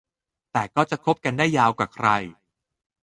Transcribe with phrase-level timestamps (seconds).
[0.53, 2.07] แต่ก็จะคบกันได้ยาวกว่าใคร